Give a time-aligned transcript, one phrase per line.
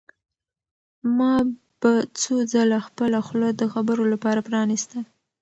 [1.17, 1.35] ما
[1.79, 1.91] به
[2.21, 4.97] څو ځله خپله خوله د خبرو لپاره پرانیسته.